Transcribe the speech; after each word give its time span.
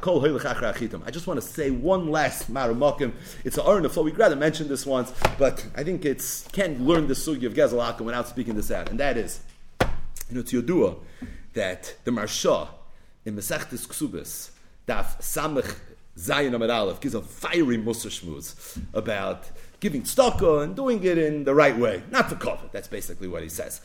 I 0.00 1.10
just 1.10 1.26
want 1.26 1.40
to 1.40 1.46
say 1.46 1.70
one 1.70 2.10
last 2.10 2.52
Maramokim. 2.52 3.12
It's 3.44 3.58
an 3.58 3.64
Aron 3.66 3.84
of 3.84 3.96
We 3.96 4.12
rather 4.12 4.36
mention 4.36 4.68
this 4.68 4.86
once, 4.86 5.12
but 5.38 5.66
I 5.76 5.82
think 5.82 6.04
it's 6.04 6.46
can't 6.52 6.80
learn 6.80 7.08
the 7.08 7.14
sugi 7.14 7.44
of 7.44 7.54
Gezel 7.54 7.84
Akum 7.84 8.02
without 8.02 8.28
speaking 8.28 8.54
this 8.54 8.70
out, 8.70 8.90
and 8.90 9.00
that 9.00 9.16
is, 9.16 9.40
you 9.80 9.88
know, 10.30 10.40
it's 10.40 10.52
Yodua 10.52 10.96
that 11.54 11.96
the 12.04 12.10
Marsha 12.10 12.68
in 13.24 13.36
Mesechtes 13.36 13.86
Ksubis, 13.86 14.50
Daf 14.86 15.20
Samech 15.20 15.74
Zayin 16.18 16.52
Amid 16.52 16.70
Aleph, 16.70 17.00
gives 17.00 17.14
a 17.14 17.22
fiery 17.22 17.76
Musa 17.76 18.08
Shmuz 18.08 18.82
about 18.92 19.44
giving 19.78 20.02
tzedakah 20.02 20.64
and 20.64 20.74
doing 20.74 21.02
it 21.04 21.16
in 21.16 21.44
the 21.44 21.54
right 21.54 21.76
way, 21.78 22.02
not 22.10 22.28
for 22.28 22.34
covet. 22.34 22.72
That's 22.72 22.88
basically 22.88 23.28
what 23.28 23.44
he 23.44 23.48
says. 23.48 23.80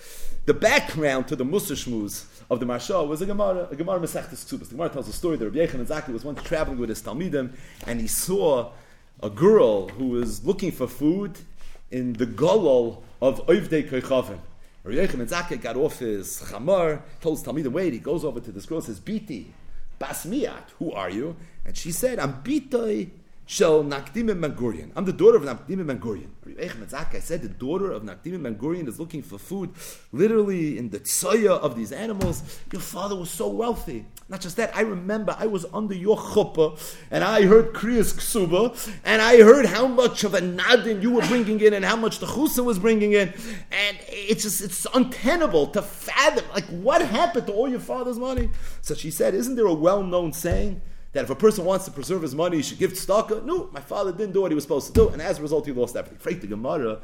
The 0.46 0.54
background 0.56 1.28
to 1.28 1.36
the 1.36 1.46
Musa 1.46 1.74
Shmuz 1.74 2.26
of 2.50 2.60
the 2.60 2.66
Marsha 2.66 3.08
was 3.08 3.22
a 3.22 3.28
Gemara, 3.28 3.68
a 3.70 3.76
Gemara 3.76 4.00
Masechtes 4.00 4.46
Ksubas. 4.46 4.70
The 4.70 4.76
Gemara 4.76 4.90
tells 4.90 5.08
a 5.08 5.14
story 5.14 5.38
that 5.38 5.46
Rabbi 5.46 5.60
Yechon 5.60 6.10
was 6.12 6.26
once 6.26 6.42
traveling 6.42 6.80
with 6.80 6.90
his 6.90 7.04
Talmidim 7.04 7.54
and 7.86 8.02
he 8.02 8.08
saw 8.08 8.72
a 9.22 9.30
girl 9.30 9.90
who 9.90 10.08
was 10.08 10.44
looking 10.44 10.72
for 10.72 10.88
food 10.88 11.38
in 11.92 12.14
the 12.14 12.26
golol 12.26 13.04
of 13.22 13.46
Oivdei 13.46 13.88
Koichavim. 13.88 14.40
Rabbi 14.84 14.98
Yechon 14.98 15.28
Zaki 15.28 15.58
got 15.58 15.78
off 15.78 16.00
his 16.00 16.42
chamar, 16.42 17.04
told 17.22 17.38
his 17.38 17.48
Talmidim, 17.48 17.72
wait, 17.74 17.94
he 17.94 18.00
goes 18.00 18.26
over 18.26 18.40
to 18.40 18.52
this 18.52 18.66
girl, 18.66 18.82
says, 18.82 19.00
Biti, 19.00 19.52
Basmiat, 20.04 20.72
who 20.80 20.92
are 20.92 21.10
you? 21.10 21.38
And 21.66 21.78
she 21.78 21.92
said, 21.94 22.20
I'm 22.20 22.44
Bitoi 22.44 23.10
Shel 23.46 23.86
Nakdim 23.86 24.28
Ben 24.42 24.54
Gurion. 24.54 24.92
I'm 24.98 25.06
the 25.06 25.14
daughter 25.14 25.38
of 25.38 25.44
Nakdim 25.44 25.88
Ben 25.88 25.98
Gurion. 25.98 26.28
I 26.94 27.20
said 27.20 27.42
the 27.42 27.48
daughter 27.48 27.92
of 27.92 28.04
Nakdim 28.04 28.44
Ben 28.44 28.56
Gurion 28.56 28.90
is 28.90 29.00
looking 29.00 29.22
for 29.22 29.38
food, 29.38 29.70
literally 30.12 30.78
in 30.78 30.90
the 30.90 31.00
tsoya 31.00 31.58
of 31.58 31.78
these 31.78 31.94
animals. 31.94 32.60
Your 32.74 32.82
father 32.82 33.16
was 33.16 33.30
so 33.30 33.48
wealthy. 33.48 34.06
Not 34.30 34.42
just 34.42 34.56
that, 34.58 34.76
I 34.76 34.82
remember 34.82 35.36
I 35.38 35.48
was 35.48 35.66
under 35.74 35.94
your 35.94 36.18
chuppah 36.18 36.80
and 37.12 37.24
I 37.24 37.44
heard 37.44 37.74
Kriyas 37.74 38.14
Ksuba 38.14 38.92
and 39.04 39.22
I 39.22 39.38
heard 39.42 39.66
how 39.66 39.86
much 39.86 40.24
of 40.24 40.34
a 40.34 40.40
nadin 40.40 41.02
you 41.02 41.12
were 41.12 41.28
bringing 41.28 41.60
in 41.60 41.74
and 41.74 41.84
how 41.84 41.96
much 41.96 42.20
the 42.20 42.26
chusa 42.26 42.64
was 42.64 42.80
bringing 42.80 43.14
in. 43.14 43.34
And 43.72 43.98
it's 44.08 44.44
just, 44.44 44.62
it's 44.62 44.88
untenable 44.94 45.68
to 45.68 45.82
fathom, 45.82 46.46
like, 46.54 46.66
what 46.66 47.02
happened 47.02 47.48
to 47.48 47.54
all 47.54 47.68
your 47.68 47.82
father's 47.82 48.18
money? 48.18 48.50
So 48.82 48.96
she 48.96 49.12
said, 49.12 49.34
Isn't 49.34 49.56
there 49.56 49.68
a 49.68 49.74
well 49.74 50.04
known 50.04 50.34
saying? 50.34 50.82
that 51.14 51.24
if 51.24 51.30
a 51.30 51.36
person 51.36 51.64
wants 51.64 51.86
to 51.86 51.92
preserve 51.92 52.24
his 52.24 52.36
money, 52.36 52.58
he 52.58 52.64
should 52.64 52.80
give 52.80 52.94
tzedakah. 52.94 53.46
No, 53.46 53.70
my 53.72 53.80
father 53.80 54.12
didn't 54.12 54.34
do 54.34 54.42
what 54.42 54.52
he 54.52 54.56
was 54.56 54.64
supposed 54.64 54.88
to 54.88 54.94
do, 54.94 55.10
and 55.10 55.22
as 55.22 55.40
a 55.40 55.42
result, 55.44 55.66
he 55.66 55.72
lost 55.72 55.96
everything. 55.96 56.18
Freak 56.18 56.42
the 56.42 56.48
Gemara. 56.48 57.02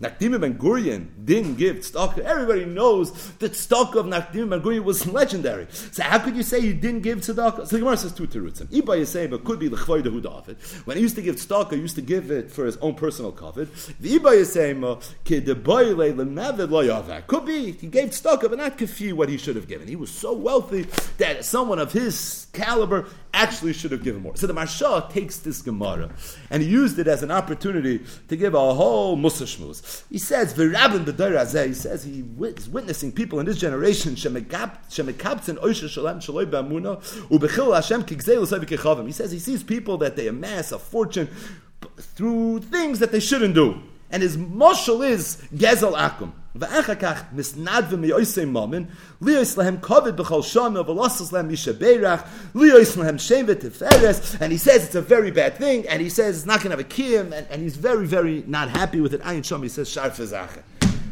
Nakdim 0.00 0.38
Ben 0.38 0.58
Gurion 0.58 1.08
didn't 1.24 1.54
give 1.54 1.76
tzedakah. 1.76 2.18
Everybody 2.18 2.66
knows 2.66 3.12
that 3.38 3.52
tzedakah 3.52 3.96
of 3.96 4.06
Nakdim 4.06 4.50
Ben 4.50 4.60
Gurion 4.60 4.84
was 4.84 5.06
legendary. 5.06 5.66
So 5.70 6.02
how 6.02 6.18
could 6.18 6.36
you 6.36 6.42
say 6.42 6.60
he 6.60 6.74
didn't 6.74 7.00
give 7.00 7.20
tzedakah? 7.20 7.66
So 7.66 7.76
the 7.76 7.78
Gemara 7.78 7.96
says 7.96 8.12
two 8.12 8.26
terutzim. 8.26 8.66
Iba 8.66 8.98
Yiseba 8.98 9.42
could 9.42 9.58
be 9.58 9.70
l'chvoida 9.70 10.12
hu 10.12 10.20
David. 10.20 10.58
When 10.84 10.98
he 10.98 11.02
used 11.02 11.16
to 11.16 11.22
give 11.22 11.36
tzedakah, 11.36 11.72
he 11.72 11.78
used 11.78 11.96
to 11.96 12.02
give 12.02 12.30
it 12.30 12.50
for 12.50 12.66
his 12.66 12.76
own 12.78 12.94
personal 12.94 13.32
covet. 13.32 13.72
The 13.98 14.18
Iba 14.18 14.32
Yisema 14.42 15.02
kidebayle 15.24 16.14
l'mavid 16.14 16.70
lo 16.70 16.84
yavak. 16.84 17.26
Could 17.26 17.46
be 17.46 17.72
he 17.72 17.86
gave 17.86 18.10
tzedakah, 18.10 18.50
but 18.50 18.58
not 18.58 18.76
kafi 18.76 19.14
what 19.14 19.30
he 19.30 19.38
should 19.38 19.56
have 19.56 19.66
given. 19.66 19.88
He 19.88 19.96
was 19.96 20.10
so 20.10 20.34
wealthy 20.34 20.82
that 21.16 21.44
someone 21.46 21.78
of 21.78 21.92
his 21.92 22.48
caliber 22.52 23.06
actually 23.36 23.74
should 23.74 23.92
have 23.92 24.02
given 24.02 24.22
more. 24.22 24.34
So 24.34 24.46
the 24.46 24.54
Marsha 24.54 25.08
takes 25.10 25.36
this 25.38 25.60
Gemara 25.62 26.10
and 26.50 26.62
he 26.62 26.68
used 26.68 26.98
it 26.98 27.06
as 27.06 27.22
an 27.22 27.30
opportunity 27.30 28.04
to 28.28 28.36
give 28.36 28.54
a 28.54 28.74
whole 28.74 29.14
Musa 29.14 29.44
Shmuz. 29.44 30.02
He 30.10 30.18
says, 30.18 30.54
V'rabin 30.54 31.04
b'dayr 31.04 31.66
he 31.66 31.74
says 31.74 32.02
he 32.04 32.24
is 32.40 32.68
witnessing 32.68 33.12
people 33.12 33.38
in 33.38 33.46
this 33.46 33.58
generation, 33.58 34.14
shemekabtzen 34.14 35.58
oisha 35.58 35.88
shalem 35.88 36.18
shaloi 36.18 36.46
b'amuna, 36.46 36.98
u'bechil 37.28 37.74
Hashem 37.74 39.06
He 39.06 39.12
says 39.12 39.30
he 39.30 39.38
sees 39.38 39.62
people 39.62 39.98
that 39.98 40.16
they 40.16 40.28
amass 40.28 40.72
a 40.72 40.78
fortune 40.78 41.28
through 41.98 42.60
things 42.60 42.98
that 43.00 43.12
they 43.12 43.20
shouldn't 43.20 43.54
do. 43.54 43.80
And 44.10 44.22
his 44.22 44.36
moshel 44.36 45.06
is 45.06 45.42
Gezel 45.54 45.94
Akum. 45.94 46.32
V'achakach 46.58 47.32
misnad 47.34 47.88
v'miyoisei 47.88 48.50
mamin, 48.50 48.88
liyos 49.20 49.56
lehem 49.56 49.78
kovid 49.78 50.16
b'chol 50.16 50.42
shana, 50.42 50.84
v'losas 50.84 51.32
lehem 51.32 51.48
misha 51.48 51.74
beirach, 51.74 52.26
liyos 52.54 52.96
lehem 52.96 53.18
shem 53.18 53.46
v'tiferes, 53.46 54.40
and 54.40 54.52
he 54.52 54.58
says 54.58 54.86
it's 54.86 54.94
a 54.94 55.02
very 55.02 55.30
bad 55.30 55.56
thing, 55.56 55.86
and 55.88 56.00
he 56.00 56.08
says 56.08 56.36
it's 56.38 56.46
not 56.46 56.62
going 56.62 56.70
to 56.70 56.76
have 56.76 56.80
a 56.80 56.88
kiyum, 56.88 57.32
and, 57.32 57.46
and 57.50 57.62
he's 57.62 57.76
very, 57.76 58.06
very 58.06 58.42
not 58.46 58.68
happy 58.70 59.00
with 59.00 59.14
it. 59.14 59.22
Ayin 59.22 59.40
Shom, 59.40 59.62
he 59.62 59.68
says, 59.68 59.90
shar 59.90 60.10
fezacha. 60.10 60.62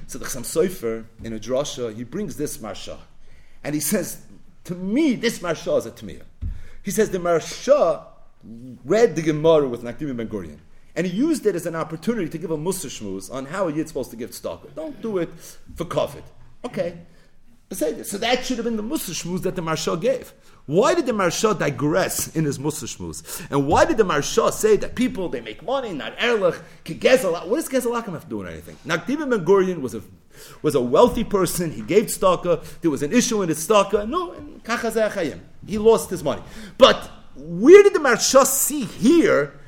So 0.06 0.18
the 0.18 0.24
Chassam 0.24 0.42
Sofer, 0.42 1.04
in 1.22 1.32
a 1.32 1.38
drasha, 1.38 1.94
he 1.94 2.04
brings 2.04 2.36
this 2.36 2.58
marsha, 2.58 2.98
and 3.62 3.74
he 3.74 3.80
says, 3.80 4.22
to 4.64 4.74
me, 4.74 5.14
this 5.14 5.40
marsha 5.40 5.78
is 5.78 5.86
a 5.86 5.90
tmiyah. 5.90 6.22
He 6.82 6.90
says 6.90 7.10
the 7.10 7.18
marsha 7.18 8.04
read 8.84 9.16
the 9.16 9.22
Gemara 9.22 9.68
with 9.68 9.82
Nakdim 9.82 10.16
Ben 10.16 10.28
Gurion. 10.28 10.58
And 10.96 11.06
he 11.06 11.16
used 11.16 11.44
it 11.46 11.56
as 11.56 11.66
an 11.66 11.74
opportunity 11.74 12.28
to 12.28 12.38
give 12.38 12.50
a 12.50 12.56
Musa 12.56 12.86
shmuz 12.86 13.32
on 13.32 13.46
how 13.46 13.68
a 13.68 13.72
Yid 13.72 13.88
supposed 13.88 14.10
to 14.10 14.16
give 14.16 14.30
tzedakah. 14.30 14.74
Don't 14.74 15.00
do 15.02 15.18
it 15.18 15.30
for 15.74 15.84
COVID. 15.84 16.22
Okay. 16.64 16.98
So 17.72 17.90
that 18.18 18.44
should 18.44 18.58
have 18.58 18.64
been 18.64 18.76
the 18.76 18.82
Musa 18.82 19.10
shmuz 19.10 19.42
that 19.42 19.56
the 19.56 19.62
Marsha 19.62 20.00
gave. 20.00 20.32
Why 20.66 20.94
did 20.94 21.06
the 21.06 21.12
Marsha 21.12 21.58
digress 21.58 22.34
in 22.36 22.44
his 22.44 22.58
Musa 22.60 22.86
shmuz? 22.86 23.50
And 23.50 23.66
why 23.66 23.84
did 23.84 23.96
the 23.96 24.04
Marsha 24.04 24.52
say 24.52 24.76
that 24.76 24.94
people, 24.94 25.28
they 25.28 25.40
make 25.40 25.62
money, 25.64 25.92
not 25.92 26.16
erlich, 26.18 26.60
gezelak? 26.84 27.48
What 27.48 27.56
does 27.56 27.68
gezelakim 27.68 28.12
have 28.12 28.24
to 28.24 28.30
do 28.30 28.38
with 28.38 28.48
anything? 28.48 28.76
Nakdim 28.86 29.28
Ben 29.28 29.44
Gurion 29.44 29.80
was 29.80 29.94
a, 29.94 30.02
was 30.62 30.74
a 30.76 30.80
wealthy 30.80 31.24
person. 31.24 31.72
He 31.72 31.82
gave 31.82 32.04
tzedakah. 32.04 32.80
There 32.80 32.90
was 32.90 33.02
an 33.02 33.12
issue 33.12 33.42
in 33.42 33.48
his 33.48 33.66
tzedakah. 33.66 34.08
No, 34.08 34.34
he 35.66 35.78
lost 35.78 36.10
his 36.10 36.22
money. 36.22 36.42
But 36.78 37.10
where 37.34 37.82
did 37.82 37.94
the 37.94 37.98
Marsha 37.98 38.46
see 38.46 38.84
here 38.84 39.58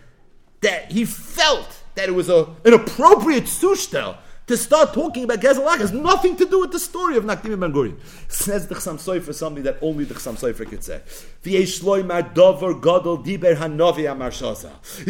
that 0.67 0.91
he 0.91 1.05
felt 1.05 1.83
that 1.95 2.09
it 2.09 2.13
was 2.13 2.29
a, 2.29 2.47
an 2.65 2.75
appropriate 2.75 3.45
sushtel 3.45 4.17
to 4.47 4.57
start 4.57 4.95
talking 4.95 5.25
about 5.25 5.41
Gezelak 5.41 5.79
has 5.79 5.93
nothing 5.93 6.37
to 6.37 6.45
do 6.45 6.61
with 6.61 6.71
the 6.71 6.79
story 6.79 7.17
of 7.17 7.25
Nakdim 7.25 7.59
Ben 7.59 7.73
Gurion. 7.73 7.97
Says 8.29 8.69
the 8.69 8.77
Chassam 8.77 8.95
Sofer 8.97 9.35
something 9.35 9.65
that 9.65 9.77
only 9.83 10.05
the 10.05 10.15
Chassam 10.15 10.35
Sofer 10.35 10.69
could 10.69 10.85
say. 10.85 11.01
He 11.43 11.67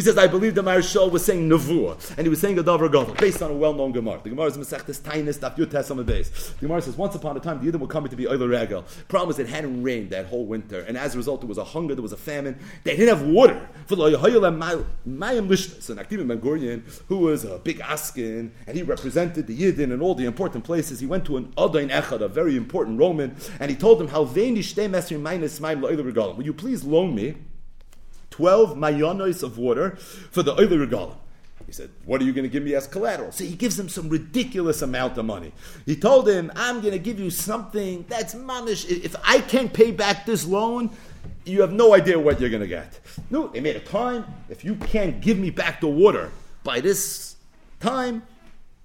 says, 0.01 0.17
I 0.17 0.27
believe 0.27 0.55
the 0.55 0.63
Marshal 0.63 1.09
was 1.11 1.23
saying 1.23 1.47
Nevuah, 1.49 2.17
and 2.17 2.25
he 2.25 2.29
was 2.29 2.41
saying 2.41 2.57
a 2.57 2.63
Dover 2.63 2.89
Gadol, 2.89 3.13
based 3.15 3.43
on 3.43 3.51
a 3.51 3.53
well-known 3.53 3.91
Gemara. 3.91 4.19
The 4.23 4.29
Gemara 4.29 4.47
is 4.47 4.57
Masechtes 4.57 5.01
Tainis, 5.01 5.37
Daf 5.37 5.91
on 5.91 5.97
the 5.97 6.03
base. 6.03 6.29
The 6.59 6.65
Gemara 6.65 6.81
says, 6.81 6.97
once 6.97 7.13
upon 7.13 7.37
a 7.37 7.39
time, 7.39 7.63
the 7.63 7.71
Yidden 7.71 7.79
were 7.79 7.87
coming 7.87 8.09
to 8.09 8.15
be 8.15 8.27
Oile 8.27 8.47
Regel. 8.47 8.85
Problem 9.07 9.39
it 9.39 9.47
hadn't 9.47 9.83
rained 9.83 10.09
that 10.11 10.25
whole 10.27 10.45
winter, 10.45 10.79
and 10.81 10.97
as 10.97 11.13
a 11.13 11.17
result, 11.17 11.41
there 11.41 11.47
was 11.47 11.59
a 11.59 11.63
hunger, 11.63 11.93
there 11.93 12.01
was 12.01 12.11
a 12.11 12.17
famine. 12.17 12.57
They 12.83 12.95
didn't 12.95 13.15
have 13.15 13.27
water. 13.27 13.67
So 13.87 13.95
Nakdim 13.95 14.27
Ben 16.27 16.39
Gurion, 16.39 16.81
who 17.07 17.17
was 17.17 17.43
a 17.45 17.59
big 17.59 17.81
Askin, 17.81 18.51
and 18.65 18.75
he 18.77 18.81
represented 18.83 19.26
represented 19.27 19.47
the 19.47 19.85
Yidden 19.85 19.93
in 19.93 20.01
all 20.01 20.15
the 20.15 20.25
important 20.25 20.63
places. 20.63 20.99
He 20.99 21.05
went 21.05 21.25
to 21.25 21.37
an 21.37 21.53
Adain 21.57 21.89
Echad, 21.89 22.21
a 22.21 22.27
very 22.27 22.55
important 22.55 22.99
Roman, 22.99 23.35
and 23.59 23.69
he 23.69 23.77
told 23.77 24.01
him, 24.01 24.07
Will 24.11 24.37
you 26.45 26.53
please 26.53 26.83
loan 26.83 27.15
me 27.15 27.35
12 28.29 28.77
mayonos 28.77 29.43
of 29.43 29.57
water 29.57 29.95
for 29.95 30.43
the 30.43 30.53
Oile 30.53 30.85
Regalim? 30.85 31.15
He 31.65 31.73
said, 31.73 31.89
What 32.05 32.21
are 32.21 32.23
you 32.23 32.31
going 32.31 32.43
to 32.43 32.49
give 32.49 32.63
me 32.63 32.75
as 32.75 32.87
collateral? 32.87 33.31
So 33.31 33.43
he 33.43 33.55
gives 33.55 33.77
him 33.77 33.89
some 33.89 34.07
ridiculous 34.09 34.81
amount 34.81 35.17
of 35.17 35.25
money. 35.25 35.51
He 35.85 35.95
told 35.95 36.29
him, 36.29 36.51
I'm 36.55 36.79
going 36.79 36.93
to 36.93 36.99
give 36.99 37.19
you 37.19 37.29
something 37.29 38.05
that's 38.07 38.33
manish. 38.35 38.89
If 38.89 39.15
I 39.23 39.41
can't 39.41 39.73
pay 39.73 39.91
back 39.91 40.25
this 40.25 40.45
loan, 40.45 40.91
you 41.43 41.61
have 41.61 41.73
no 41.73 41.93
idea 41.93 42.17
what 42.19 42.39
you're 42.39 42.49
going 42.49 42.61
to 42.61 42.67
get. 42.67 42.99
No, 43.29 43.47
they 43.47 43.59
made 43.59 43.75
a 43.75 43.81
time. 43.81 44.25
If 44.49 44.63
you 44.63 44.75
can't 44.75 45.19
give 45.19 45.37
me 45.37 45.49
back 45.49 45.81
the 45.81 45.87
water 45.87 46.31
by 46.63 46.79
this 46.79 47.35
time, 47.81 48.23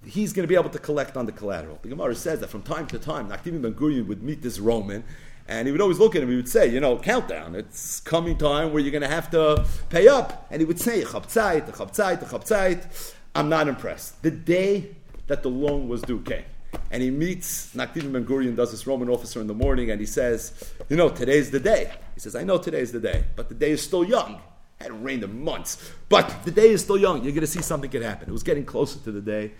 he's 0.05 0.33
going 0.33 0.43
to 0.43 0.47
be 0.47 0.55
able 0.55 0.69
to 0.69 0.79
collect 0.79 1.17
on 1.17 1.25
the 1.25 1.31
collateral. 1.31 1.79
The 1.81 1.89
Gemara 1.89 2.15
says 2.15 2.39
that 2.41 2.49
from 2.49 2.61
time 2.61 2.87
to 2.87 2.99
time, 2.99 3.29
Nakdim 3.29 3.61
Ben 3.61 3.73
Gurion 3.73 4.07
would 4.07 4.23
meet 4.23 4.41
this 4.41 4.59
Roman, 4.59 5.03
and 5.47 5.67
he 5.67 5.71
would 5.71 5.81
always 5.81 5.99
look 5.99 6.15
at 6.15 6.23
him. 6.23 6.29
He 6.29 6.35
would 6.35 6.49
say, 6.49 6.67
"You 6.67 6.79
know, 6.79 6.97
countdown. 6.97 7.55
It's 7.55 7.99
coming 7.99 8.37
time 8.37 8.71
where 8.71 8.81
you're 8.81 8.91
going 8.91 9.01
to 9.01 9.07
have 9.07 9.29
to 9.31 9.65
pay 9.89 10.07
up." 10.07 10.47
And 10.49 10.61
he 10.61 10.65
would 10.65 10.79
say, 10.79 11.03
"Chabtzait, 11.03 11.69
chabtzait, 11.71 12.23
chabtzait." 12.23 13.13
I'm 13.35 13.49
not 13.49 13.67
impressed. 13.67 14.21
The 14.21 14.31
day 14.31 14.95
that 15.27 15.43
the 15.43 15.49
loan 15.49 15.87
was 15.87 16.01
due 16.01 16.21
came, 16.21 16.45
and 16.91 17.01
he 17.01 17.09
meets 17.09 17.73
Nakdim 17.75 18.11
Ben 18.11 18.25
Gurion, 18.25 18.55
does 18.55 18.71
this 18.71 18.85
Roman 18.85 19.09
officer 19.09 19.41
in 19.41 19.47
the 19.47 19.53
morning, 19.53 19.89
and 19.91 19.99
he 19.99 20.05
says, 20.05 20.53
"You 20.89 20.95
know, 20.97 21.09
today's 21.09 21.51
the 21.51 21.59
day." 21.59 21.91
He 22.13 22.19
says, 22.19 22.35
"I 22.35 22.43
know 22.43 22.57
today's 22.57 22.91
the 22.91 22.99
day, 22.99 23.25
but 23.35 23.49
the 23.49 23.55
day 23.55 23.71
is 23.71 23.81
still 23.81 24.03
young." 24.03 24.41
It 24.79 24.83
hadn't 24.87 25.03
rained 25.03 25.23
in 25.23 25.43
months. 25.43 25.91
But 26.09 26.45
the 26.45 26.51
day 26.51 26.69
is 26.69 26.81
still 26.81 26.97
young. 26.97 27.23
You're 27.23 27.31
going 27.31 27.41
to 27.41 27.47
see 27.47 27.61
something 27.61 27.89
could 27.89 28.01
happen. 28.01 28.27
It 28.27 28.33
was 28.33 28.43
getting 28.43 28.65
closer 28.65 28.99
to 28.99 29.11
the 29.11 29.21
day. 29.21 29.53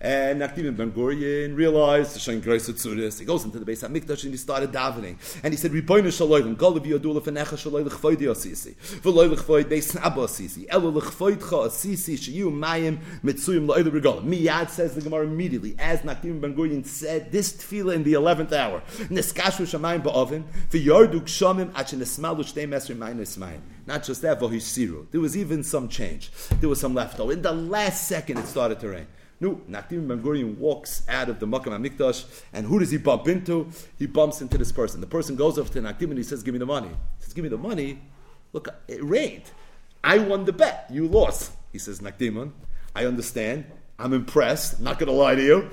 And 0.00 0.40
Nakdim 0.40 0.76
Ben 0.76 0.92
Gurion 0.92 1.56
realized. 1.56 2.16
He 2.16 2.38
goes 2.40 2.68
into 2.68 3.58
the 3.58 3.64
Beis 3.64 3.82
Hamikdash 3.82 4.22
and 4.22 4.32
he 4.32 4.36
started 4.36 4.70
davening. 4.70 5.16
And 5.42 5.52
he 5.52 5.58
said, 5.58 5.72
Ribono 5.72 6.06
Shaloyim, 6.06 6.54
Golav 6.54 6.86
Yodula 6.86 7.20
Fenecha 7.20 7.56
Shaloy 7.56 7.84
L'chvoid 7.84 8.18
Yosisi, 8.18 8.76
V'loy 9.00 9.28
L'chvoid 9.28 9.64
Beis 9.64 9.96
Abba 10.00 10.20
Asisi, 10.20 10.66
Elo 10.68 10.90
L'chvoid 10.90 11.40
Cha 11.40 11.66
Asisi, 11.66 12.16
Sheyu 12.16 12.52
Mayim 12.52 13.00
Mitzuyim 13.24 13.66
Lo'edu 13.66 13.90
Regalim. 13.90 14.24
Miyad 14.24 14.70
says 14.70 14.94
the 14.94 15.00
Gemara 15.00 15.26
immediately, 15.26 15.74
as 15.80 16.00
Nakdim 16.02 16.40
Ben 16.40 16.54
Gurion 16.54 16.86
said, 16.86 17.32
this 17.32 17.52
tefillah 17.52 17.94
in 17.96 18.04
the 18.04 18.12
11th 18.12 18.52
hour, 18.52 18.82
Neskashu 19.08 19.66
Shamayim 19.66 20.02
Ba'ovin, 20.02 20.44
V'yordu 20.70 21.22
Kshamim 21.22 21.72
Achin 21.72 21.98
Esmalu 21.98 22.44
Shtei 22.44 22.68
Mesri 22.68 22.96
Mayin 22.96 23.18
Esmayim. 23.18 23.62
Not 23.86 24.04
just 24.04 24.22
that, 24.22 24.38
V'hisiru. 24.38 25.10
There 25.10 25.20
was 25.20 25.36
even 25.36 25.64
some 25.64 25.88
change. 25.88 26.30
There 26.60 26.68
was 26.68 26.78
some 26.78 26.94
leftover. 26.94 27.32
In 27.32 27.42
the 27.42 27.52
last 27.52 28.06
second, 28.06 28.38
it 28.38 28.46
started 28.46 28.78
to 28.78 28.90
rain. 28.90 29.08
No, 29.40 29.60
Nakdim 29.70 30.08
Ben 30.08 30.20
Gurion 30.20 30.58
walks 30.58 31.02
out 31.08 31.28
of 31.28 31.38
the 31.38 31.46
Makam 31.46 31.66
HaMikdash, 31.66 32.24
and 32.52 32.66
who 32.66 32.80
does 32.80 32.90
he 32.90 32.98
bump 32.98 33.28
into? 33.28 33.70
He 33.96 34.06
bumps 34.06 34.40
into 34.40 34.58
this 34.58 34.72
person. 34.72 35.00
The 35.00 35.06
person 35.06 35.36
goes 35.36 35.58
over 35.58 35.72
to 35.72 35.80
Nakdim 35.80 36.10
and 36.10 36.18
he 36.18 36.24
says, 36.24 36.42
give 36.42 36.54
me 36.54 36.58
the 36.58 36.66
money. 36.66 36.88
He 36.88 37.24
says, 37.24 37.34
give 37.34 37.44
me 37.44 37.48
the 37.48 37.58
money. 37.58 38.00
Look, 38.52 38.68
it 38.88 39.02
rained. 39.04 39.44
I 40.02 40.18
won 40.18 40.44
the 40.44 40.52
bet. 40.52 40.86
You 40.90 41.06
lost. 41.06 41.52
He 41.72 41.78
says, 41.78 42.00
Nakdiman, 42.00 42.52
I 42.96 43.04
understand. 43.04 43.66
I'm 43.98 44.12
impressed. 44.12 44.78
I'm 44.78 44.84
not 44.84 44.98
going 44.98 45.08
to 45.08 45.12
lie 45.12 45.34
to 45.34 45.42
you. 45.42 45.70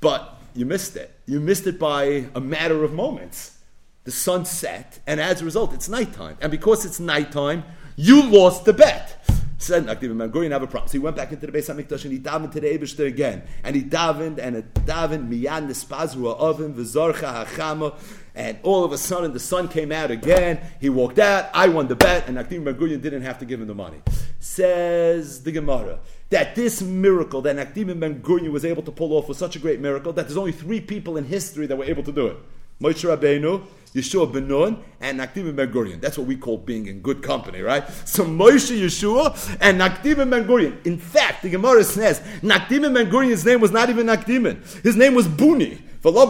But 0.00 0.40
you 0.54 0.66
missed 0.66 0.96
it. 0.96 1.14
You 1.26 1.40
missed 1.40 1.66
it 1.66 1.78
by 1.78 2.26
a 2.34 2.40
matter 2.40 2.84
of 2.84 2.92
moments. 2.92 3.58
The 4.04 4.12
sun 4.12 4.44
set, 4.44 5.00
and 5.06 5.20
as 5.20 5.42
a 5.42 5.44
result, 5.44 5.74
it's 5.74 5.88
nighttime. 5.88 6.38
And 6.40 6.50
because 6.50 6.84
it's 6.84 7.00
nighttime, 7.00 7.64
you 7.96 8.22
lost 8.22 8.64
the 8.64 8.72
bet. 8.72 9.15
Said 9.58 9.86
Gurion 9.86 10.50
have 10.50 10.62
a 10.62 10.66
problem. 10.66 10.88
So 10.88 10.92
he 10.92 10.98
went 10.98 11.16
back 11.16 11.32
into 11.32 11.46
the 11.46 11.52
Beis 11.52 11.74
Hamikdash 11.74 12.04
and 12.04 12.12
he 12.12 12.18
davened 12.18 12.52
to 12.52 12.60
the 12.60 12.68
Eibushter 12.68 13.06
again, 13.06 13.42
and 13.64 13.74
he 13.74 13.82
davened 13.82 14.38
and 14.38 14.56
it 14.56 14.74
davened 14.74 15.28
miyan 15.28 15.68
nispazru 15.68 16.36
oven 16.36 16.74
v'zorcha 16.74 17.46
hachama, 17.46 17.94
and 18.34 18.58
all 18.62 18.84
of 18.84 18.92
a 18.92 18.98
sudden 18.98 19.32
the 19.32 19.40
sun 19.40 19.68
came 19.68 19.92
out 19.92 20.10
again. 20.10 20.60
He 20.80 20.90
walked 20.90 21.18
out. 21.18 21.48
I 21.54 21.68
won 21.68 21.88
the 21.88 21.96
bet, 21.96 22.28
and 22.28 22.36
Nakdim 22.36 22.64
Ben 22.64 22.74
Gurion 22.74 23.00
didn't 23.00 23.22
have 23.22 23.38
to 23.38 23.46
give 23.46 23.60
him 23.60 23.66
the 23.66 23.74
money. 23.74 24.02
Says 24.40 25.42
the 25.42 25.52
Gemara 25.52 26.00
that 26.28 26.54
this 26.54 26.82
miracle 26.82 27.40
that 27.42 27.56
Nakdim 27.56 27.98
Ben 27.98 28.20
Gurion 28.20 28.50
was 28.50 28.64
able 28.64 28.82
to 28.82 28.92
pull 28.92 29.14
off 29.14 29.26
was 29.26 29.38
such 29.38 29.56
a 29.56 29.58
great 29.58 29.80
miracle 29.80 30.12
that 30.12 30.26
there's 30.26 30.36
only 30.36 30.52
three 30.52 30.80
people 30.80 31.16
in 31.16 31.24
history 31.24 31.66
that 31.66 31.76
were 31.76 31.84
able 31.84 32.02
to 32.02 32.12
do 32.12 32.26
it. 32.26 32.36
Moshe 32.80 33.08
Rabbeinu, 33.08 33.64
Yeshua 33.96 34.32
ben 34.32 34.46
Nun, 34.46 34.84
and 35.00 35.18
Nakdim 35.18 35.56
ben 35.56 35.72
Gurion. 35.72 36.00
That's 36.00 36.18
what 36.18 36.26
we 36.26 36.36
call 36.36 36.58
being 36.58 36.86
in 36.86 37.00
good 37.00 37.22
company, 37.22 37.62
right? 37.62 37.88
So 38.04 38.24
Moshe 38.24 38.78
Yeshua 38.78 39.58
and 39.60 39.80
Nakdim 39.80 40.30
ben 40.30 40.44
Gurion. 40.44 40.86
In 40.86 40.98
fact, 40.98 41.42
the 41.42 41.48
Gemara 41.50 41.82
says 41.82 42.20
Nakdim 42.42 42.94
ben 42.94 43.10
Gurion's 43.10 43.44
name 43.44 43.60
was 43.60 43.72
not 43.72 43.90
even 43.90 44.06
Nakdim. 44.06 44.82
His 44.82 44.96
name 44.96 45.14
was 45.14 45.26
Buni. 45.26 45.78
Says 46.02 46.22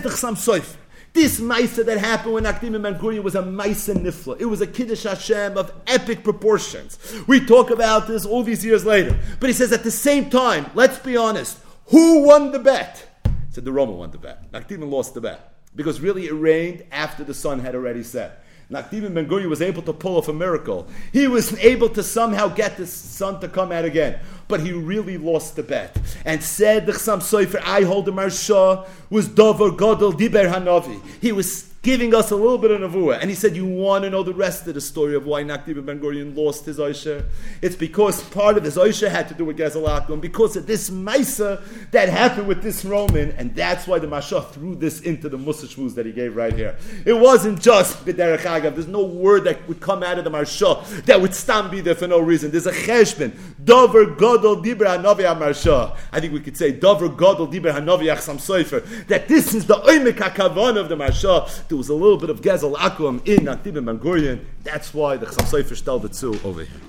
the 0.00 0.08
Chassam 0.08 0.36
Soif. 0.36 0.76
This 1.12 1.40
Maisa 1.40 1.84
that 1.84 1.98
happened 1.98 2.34
when 2.34 2.44
Akdim 2.44 2.80
Ben 2.82 3.22
was 3.22 3.34
a 3.34 3.42
Maisa 3.42 3.94
Nifla. 3.94 4.40
It 4.40 4.44
was 4.44 4.60
a 4.60 4.66
Kiddush 4.66 5.04
Hashem 5.04 5.56
of 5.58 5.72
epic 5.86 6.22
proportions. 6.22 6.98
We 7.26 7.40
talk 7.44 7.70
about 7.70 8.06
this 8.06 8.24
all 8.24 8.42
these 8.42 8.64
years 8.64 8.84
later. 8.86 9.18
But 9.40 9.48
he 9.48 9.54
says 9.54 9.72
at 9.72 9.82
the 9.82 9.90
same 9.90 10.30
time, 10.30 10.70
let's 10.74 10.98
be 10.98 11.16
honest, 11.16 11.58
who 11.86 12.22
won 12.22 12.52
the 12.52 12.58
bet? 12.58 13.15
Said 13.56 13.64
the 13.64 13.72
Roman 13.72 13.96
won 13.96 14.10
the 14.10 14.18
bet. 14.18 14.52
Nakdim 14.52 14.86
lost 14.86 15.14
the 15.14 15.20
bet. 15.22 15.54
Because 15.74 15.98
really 15.98 16.26
it 16.26 16.32
rained 16.32 16.84
after 16.92 17.24
the 17.24 17.32
sun 17.32 17.60
had 17.60 17.74
already 17.74 18.02
set. 18.02 18.44
Nakdim 18.70 19.14
Ben 19.14 19.26
Gurion 19.26 19.48
was 19.48 19.62
able 19.62 19.80
to 19.80 19.94
pull 19.94 20.18
off 20.18 20.28
a 20.28 20.32
miracle. 20.34 20.86
He 21.10 21.26
was 21.26 21.58
able 21.60 21.88
to 21.88 22.02
somehow 22.02 22.48
get 22.48 22.76
the 22.76 22.86
sun 22.86 23.40
to 23.40 23.48
come 23.48 23.72
out 23.72 23.86
again. 23.86 24.20
But 24.46 24.60
he 24.60 24.72
really 24.72 25.16
lost 25.16 25.56
the 25.56 25.62
bet. 25.62 25.96
And 26.26 26.42
said 26.42 26.84
the 26.84 26.92
Chassam 26.92 27.20
Sofer, 27.20 27.62
I 27.64 27.80
hold 27.84 28.04
the 28.04 28.12
Marsha, 28.12 28.86
was 29.08 29.26
Dover 29.26 29.70
Godel 29.70 30.12
Diber 30.12 30.52
Hanavi. 30.52 31.00
He 31.22 31.32
was 31.32 31.65
giving 31.86 32.12
us 32.16 32.32
a 32.32 32.36
little 32.36 32.58
bit 32.58 32.72
of 32.72 32.80
Nevuah. 32.80 33.20
And 33.20 33.30
he 33.30 33.36
said, 33.36 33.54
You 33.54 33.64
want 33.64 34.02
to 34.02 34.10
know 34.10 34.24
the 34.24 34.34
rest 34.34 34.66
of 34.66 34.74
the 34.74 34.80
story 34.80 35.14
of 35.14 35.24
why 35.24 35.44
Nakdim 35.44 35.86
Ben 35.86 36.00
Gurion 36.00 36.36
lost 36.36 36.64
his 36.64 36.78
Oisha? 36.78 37.24
It's 37.62 37.76
because 37.76 38.24
part 38.30 38.56
of 38.58 38.64
his 38.64 38.76
Oisha 38.76 39.08
had 39.08 39.28
to 39.28 39.34
do 39.34 39.44
with 39.44 39.56
Gezalakum, 39.56 40.20
because 40.20 40.56
of 40.56 40.66
this 40.66 40.90
Maisa 40.90 41.62
that 41.92 42.08
happened 42.08 42.48
with 42.48 42.60
this 42.60 42.84
Roman, 42.84 43.30
and 43.32 43.54
that's 43.54 43.86
why 43.86 44.00
the 44.00 44.08
Mashah 44.08 44.50
threw 44.50 44.74
this 44.74 45.00
into 45.02 45.28
the 45.28 45.38
Musa 45.38 45.68
Shmuz 45.68 45.94
that 45.94 46.06
he 46.06 46.10
gave 46.10 46.34
right 46.34 46.52
here. 46.52 46.76
It 47.04 47.12
wasn't 47.12 47.62
just 47.62 48.04
B'derech 48.04 48.38
Agav. 48.38 48.74
There's 48.74 48.88
no 48.88 49.04
word 49.04 49.44
that 49.44 49.68
would 49.68 49.78
come 49.78 50.02
out 50.02 50.18
of 50.18 50.24
the 50.24 50.30
Mashah 50.30 51.04
that 51.04 51.20
would 51.20 51.36
stand 51.36 51.70
be 51.70 51.80
there 51.82 51.94
for 51.94 52.08
no 52.08 52.18
reason. 52.18 52.50
There's 52.50 52.66
a 52.66 52.72
Cheshbin. 52.72 53.32
Dover 53.64 54.06
Godol 54.06 54.64
Dibra 54.64 55.00
Hanavi 55.00 55.24
Marsha. 55.38 55.96
I 56.10 56.18
think 56.18 56.32
we 56.32 56.40
could 56.40 56.56
say 56.56 56.72
Dover 56.72 57.08
Godol 57.08 57.52
Dibra 57.52 57.72
Hanavi 57.72 58.12
Achsam 58.12 58.38
Soifer. 58.38 59.06
That 59.06 59.28
this 59.28 59.54
is 59.54 59.66
the 59.66 59.76
Oimek 59.76 60.14
HaKavan 60.14 60.76
of 60.76 60.88
the 60.88 60.96
Marsha 60.96 61.48
there 61.76 61.80
was 61.80 61.88
a 61.90 61.94
little 61.94 62.16
bit 62.16 62.30
of 62.30 62.40
Gezel 62.40 62.74
Akum 62.74 63.20
in 63.28 63.44
Nakdim 63.44 63.84
Ben 63.84 63.98
Gurion. 63.98 64.42
That's 64.62 64.94
why 64.94 65.18
the 65.18 65.26
Chassam 65.26 65.76
stelled 65.76 66.06
it 66.06 66.14
too 66.14 66.40
over 66.42 66.64
here. 66.64 66.85